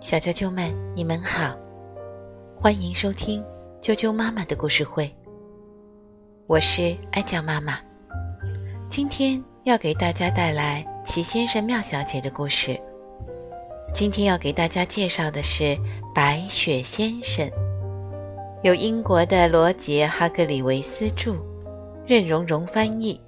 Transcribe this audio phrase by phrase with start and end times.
[0.00, 1.56] 小啾啾们，你们好，
[2.60, 3.40] 欢迎收听
[3.80, 5.08] 啾啾妈妈的故事会。
[6.48, 7.78] 我是爱酱妈妈，
[8.90, 12.76] 今天要给大家带来齐先生、妙小姐的故事。
[13.92, 15.62] 今天要给大家介绍的是
[16.12, 17.48] 《白雪先生》，
[18.64, 21.36] 由英国的罗杰·哈格里维斯著，
[22.06, 23.20] 任荣荣翻译，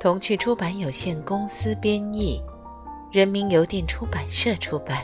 [0.00, 2.42] 童趣出版有限公司编译，
[3.10, 5.02] 人民邮电出版社出版。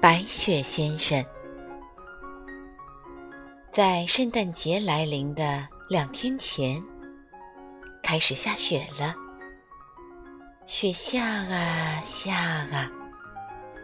[0.00, 1.24] 白雪先生，
[3.68, 6.80] 在圣诞节来临的两天前，
[8.00, 9.12] 开始下雪了。
[10.66, 12.88] 雪下啊下啊，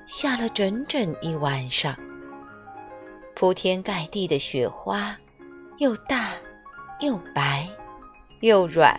[0.06, 1.96] 下了整整一晚上。
[3.34, 5.18] 铺天盖地的雪花，
[5.78, 6.30] 又大
[7.00, 7.68] 又白
[8.40, 8.94] 又软，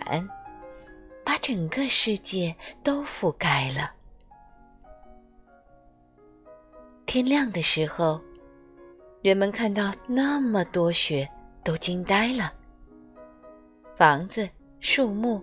[1.24, 3.92] 把整个世界都覆盖了。
[7.06, 8.20] 天亮的时候，
[9.22, 11.28] 人们看到那么多雪，
[11.64, 12.52] 都惊呆了。
[13.96, 14.48] 房子、
[14.80, 15.42] 树木、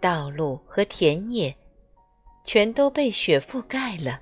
[0.00, 1.54] 道路和田野，
[2.44, 4.20] 全都被雪覆盖了。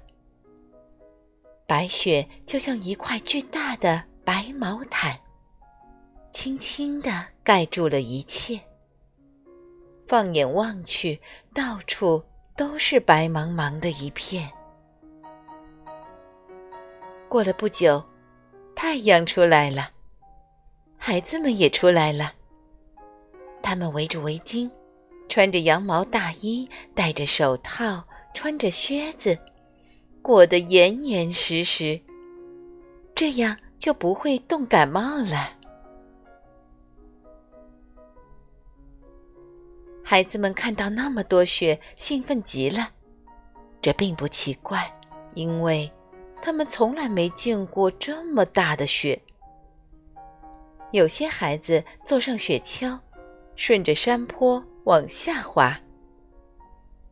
[1.67, 5.17] 白雪就像一块巨大的白毛毯，
[6.33, 8.61] 轻轻地盖住了一切。
[10.07, 11.19] 放眼望去，
[11.55, 12.23] 到处
[12.55, 14.47] 都是白茫茫的一片。
[17.27, 18.05] 过了不久，
[18.77, 19.93] 太阳出来了，
[20.99, 22.35] 孩子们也出来了。
[23.63, 24.71] 他们围着围巾，
[25.27, 28.05] 穿着羊毛大衣，戴着手套，
[28.35, 29.39] 穿着靴子，
[30.21, 31.99] 裹得严严实实，
[33.15, 35.55] 这样就不会冻感冒了。
[40.11, 42.93] 孩子们看到那么多雪，兴奋极了。
[43.83, 44.91] 这并不奇怪，
[45.35, 45.93] 因为。
[46.41, 49.21] 他们从来没见过这么大的雪。
[50.93, 52.99] 有些孩子坐上雪橇，
[53.55, 55.75] 顺着山坡往下滑；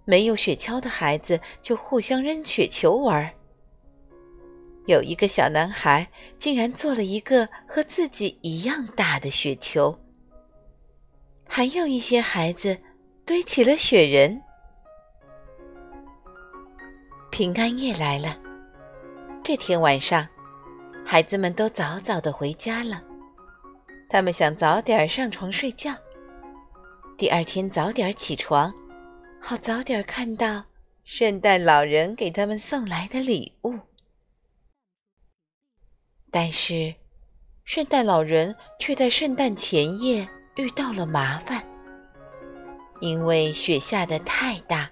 [0.06, 3.30] 没有雪橇的孩子就互相扔雪球玩。
[4.86, 9.98] 有一个小男孩竟然做了一个和自己一样大的雪球。
[11.48, 12.76] 还有一些孩子
[13.26, 14.40] 堆起了雪人。
[17.28, 18.38] 平安夜来了。
[19.42, 20.24] 这天晚上，
[21.04, 23.02] 孩子们都早早的回家了。
[24.08, 25.92] 他们想早点上床睡觉，
[27.18, 28.72] 第二天早点起床，
[29.40, 30.62] 好早点看到
[31.02, 33.76] 圣诞老人给他们送来的礼物。
[36.30, 36.94] 但是，
[37.64, 41.66] 圣诞老人却在圣诞前夜遇到了麻烦，
[43.00, 44.90] 因为雪下的太大，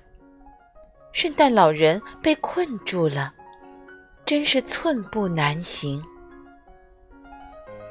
[1.12, 3.32] 圣诞老人被困住了。
[4.26, 6.02] 真是寸步难行。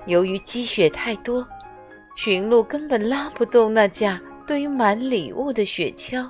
[0.08, 1.48] 由于积雪太多，
[2.16, 6.28] 驯鹿根本拉不动那架堆满礼物的雪橇，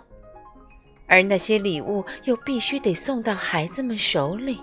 [1.07, 4.61] 而那些礼物又必须得送到孩子们手里。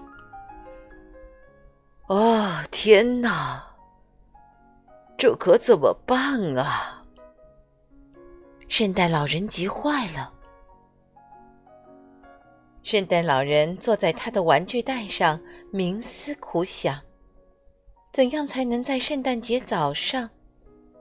[2.09, 3.63] 哦，天哪！
[5.17, 7.00] 这可怎么办啊？
[8.71, 10.33] 圣诞老人急坏了。
[12.85, 15.41] 圣诞老人坐在他的玩具袋上，
[15.73, 17.01] 冥思苦想：
[18.13, 20.31] 怎样才能在圣诞节早上，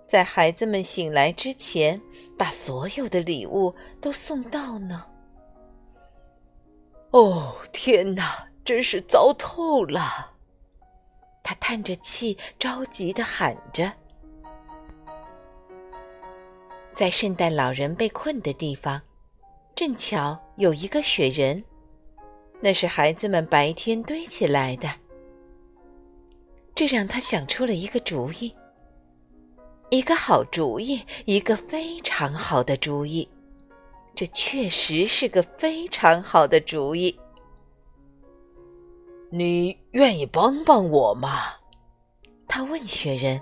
[0.08, 2.02] 在孩子们醒来之前，
[2.36, 5.06] 把所有的礼物都送到呢？
[7.12, 10.34] 哦，天哪，真是糟透了！
[11.44, 13.94] 他叹着气，着急的喊着。
[17.00, 19.02] 在圣诞老人被困的地方，
[19.74, 21.64] 正巧有一个雪人。
[22.60, 24.90] 那是孩子们白天堆起来的，
[26.76, 28.54] 这让他想出了一个主意，
[29.90, 33.26] 一个好主意，一个非常好的主意。
[34.14, 37.18] 这确实是个非常好的主意。
[39.30, 41.44] 你愿意帮帮我吗？
[42.46, 43.42] 他问雪人。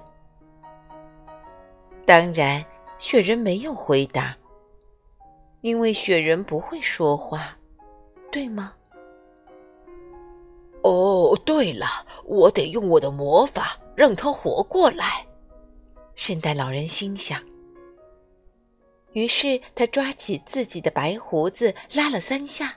[2.05, 2.63] 当然，
[2.99, 4.35] 雪人没有回答，
[5.61, 7.57] 因为雪人不会说话，
[8.31, 8.73] 对吗？
[10.83, 11.85] 哦，对了，
[12.25, 15.25] 我得用我的魔法让他活过来。
[16.15, 17.41] 圣诞老人心想。
[19.13, 22.75] 于是他抓起自己的白胡子，拉了三下，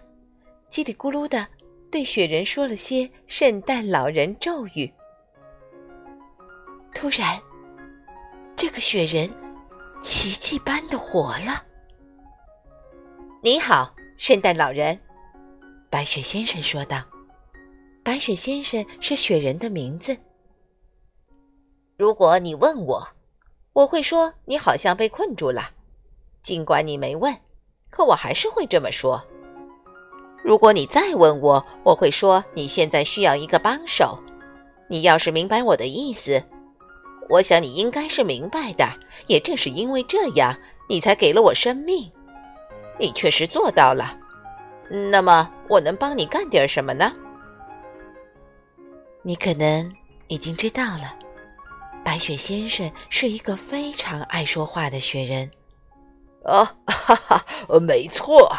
[0.71, 1.47] 叽里咕噜的
[1.91, 4.93] 对雪人说了些圣诞老人咒语。
[6.95, 7.41] 突然，
[8.57, 9.31] 这个雪人
[10.01, 11.63] 奇迹般的活了。
[13.43, 14.99] 你好，圣诞老人，
[15.91, 17.03] 白雪先生说道。
[18.03, 20.17] 白雪先生是雪人的名字。
[21.99, 23.07] 如果你问我，
[23.75, 25.71] 我会说你好像被困住了。
[26.43, 27.37] 尽管你没问，
[27.91, 29.23] 可我还是会这么说。
[30.43, 34.19] 如果你再问我，我会说你现在需要一个帮手。
[34.89, 36.43] 你要是明白我的意思，
[37.31, 38.87] 我想你应该是明白的。
[39.27, 40.55] 也正是因为这样，
[40.89, 42.11] 你才给了我生命。
[42.99, 44.19] 你确实做到了。
[44.91, 47.13] 那么，我能帮你干点什么呢？
[49.23, 49.95] 你可能
[50.27, 51.17] 已经知道了，
[52.03, 55.49] 白雪先生是一个非常爱说话的雪人。
[56.45, 57.45] 哦，哈哈，
[57.81, 58.51] 没错，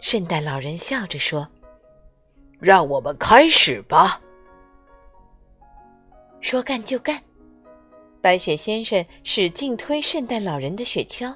[0.00, 1.48] 圣诞老人笑着说
[2.60, 4.20] ：“让我们开始吧。”
[6.42, 7.22] 说干就干，
[8.20, 11.34] 白雪先生使劲推圣诞老人的雪橇，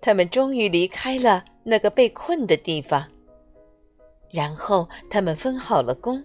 [0.00, 3.04] 他们终于离开了那个被困的地方。
[4.30, 6.22] 然后他们分好了工。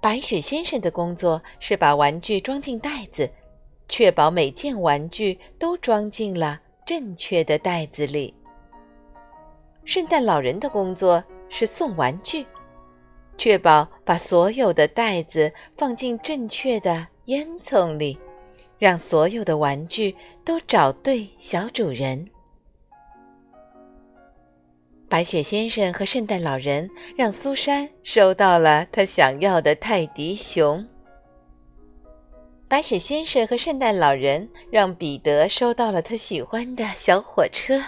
[0.00, 3.30] 白雪先生的工作是把玩具装进袋子，
[3.88, 8.34] 确保每件玩具都装进了正确的袋子里。
[9.84, 12.44] 圣诞老人的工作是送玩具，
[13.38, 18.18] 确保把所有的袋子放进正确的烟囱里，
[18.78, 20.14] 让所有的玩具
[20.44, 22.28] 都找对小主人。
[25.08, 30.84] 白雪先生和圣诞老人让苏珊收到了他想要的泰迪熊。
[32.68, 37.80] 白雪先生和圣诞老人让彼得收到了他喜欢的小火车。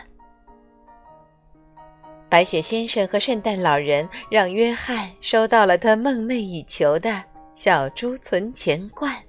[2.28, 7.24] 白雪先生和圣诞老人让约翰收到了他梦寐以求的
[7.54, 9.27] 小猪存钱罐。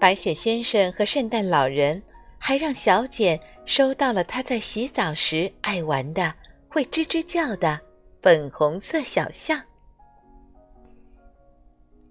[0.00, 2.02] 白雪先生和圣诞老人。
[2.42, 6.34] 还让小简收到了他在洗澡时爱玩的、
[6.70, 7.78] 会吱吱叫的
[8.22, 9.60] 粉红色小象。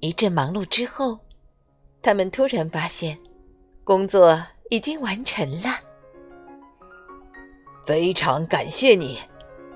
[0.01, 1.18] 一阵忙碌之后，
[2.03, 3.18] 他们突然发现，
[3.83, 4.39] 工作
[4.69, 5.80] 已经完成了。
[7.88, 9.18] 非常感谢你，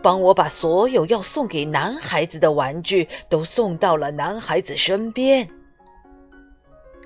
[0.03, 5.49] 帮我把所有要送给男孩子的玩具都送到了男孩子身边。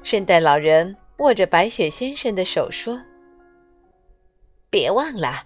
[0.09, 3.01] 圣诞老人握着白雪先生的手说。
[4.69, 5.43] 别忘了，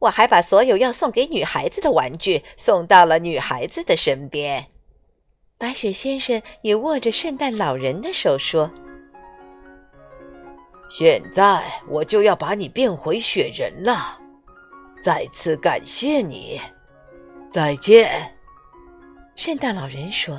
[0.00, 4.66] 我还把所有要送给女孩子的玩具送到了女孩子的身边。
[5.56, 8.68] 白雪先生也握着圣诞老人的手说
[10.90, 14.18] ：“现在我就要把你变回雪人了。
[15.00, 16.60] 再次感谢你，
[17.48, 18.36] 再见。”
[19.36, 20.36] 圣诞老人说：“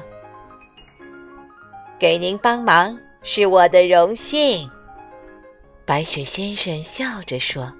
[1.98, 4.70] 给您帮忙是我的荣幸。”
[5.86, 7.72] 白雪先生笑着说。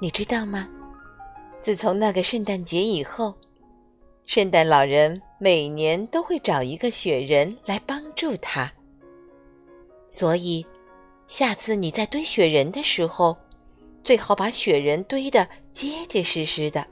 [0.00, 0.68] 你知道吗？
[1.60, 3.34] 自从那个圣诞节以后，
[4.26, 8.72] 圣诞老人每年都会找一个雪人来帮助他。
[10.10, 10.66] 所以，
[11.28, 13.36] 下次你在堆雪人的时候，
[14.02, 16.84] 最好把雪人堆得结结实实的，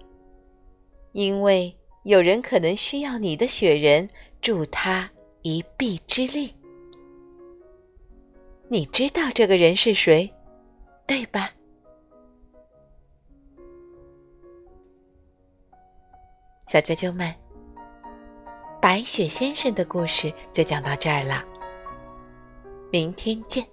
[1.10, 4.08] 因为有人可能需要你的雪人
[4.40, 5.10] 助他
[5.42, 6.54] 一臂之力。
[8.68, 10.32] 你知道这个人是谁，
[11.06, 11.50] 对吧？
[16.66, 17.34] 小啾啾们，
[18.80, 21.44] 白雪先生的故事就讲到这儿了。
[22.92, 23.66] 明天见。